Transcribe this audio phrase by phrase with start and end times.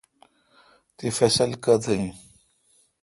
[0.95, 2.09] تی فصل کتہ این؟